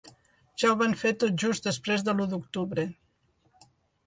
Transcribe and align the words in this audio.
Ja 0.61 0.71
ho 0.71 0.77
van 0.79 0.95
fer 1.01 1.11
tot 1.23 1.37
just 1.43 1.67
després 1.69 2.07
de 2.09 2.17
l’u 2.17 2.27
d’octubre. 2.33 2.89